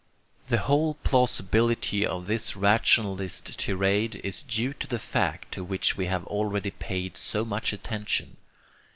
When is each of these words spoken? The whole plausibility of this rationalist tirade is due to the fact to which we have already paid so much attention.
The 0.47 0.57
whole 0.57 0.95
plausibility 0.95 2.07
of 2.07 2.25
this 2.25 2.55
rationalist 2.55 3.59
tirade 3.59 4.15
is 4.23 4.41
due 4.41 4.73
to 4.73 4.87
the 4.87 4.97
fact 4.97 5.51
to 5.51 5.63
which 5.63 5.95
we 5.95 6.07
have 6.07 6.25
already 6.25 6.71
paid 6.71 7.17
so 7.17 7.45
much 7.45 7.71
attention. 7.71 8.37